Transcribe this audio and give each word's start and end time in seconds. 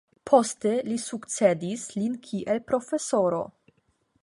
Poste 0.29 0.71
li 0.87 0.95
sukcedis 1.03 1.85
lin 1.99 2.17
kiel 2.29 2.65
profesoro. 2.73 3.43